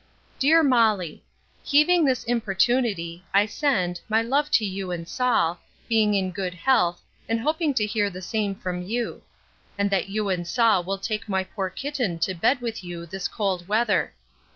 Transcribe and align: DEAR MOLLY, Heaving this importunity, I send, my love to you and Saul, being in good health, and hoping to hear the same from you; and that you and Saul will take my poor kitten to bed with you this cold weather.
DEAR 0.39 0.63
MOLLY, 0.63 1.23
Heaving 1.63 2.05
this 2.05 2.23
importunity, 2.23 3.23
I 3.35 3.45
send, 3.45 4.01
my 4.09 4.19
love 4.23 4.49
to 4.49 4.65
you 4.65 4.89
and 4.89 5.07
Saul, 5.07 5.59
being 5.87 6.15
in 6.15 6.31
good 6.31 6.55
health, 6.55 7.03
and 7.29 7.39
hoping 7.39 7.75
to 7.75 7.85
hear 7.85 8.09
the 8.09 8.19
same 8.23 8.55
from 8.55 8.81
you; 8.81 9.21
and 9.77 9.91
that 9.91 10.09
you 10.09 10.29
and 10.29 10.47
Saul 10.47 10.83
will 10.83 10.97
take 10.97 11.29
my 11.29 11.43
poor 11.43 11.69
kitten 11.69 12.17
to 12.17 12.33
bed 12.33 12.61
with 12.61 12.83
you 12.83 13.05
this 13.05 13.27
cold 13.27 13.67
weather. 13.67 14.11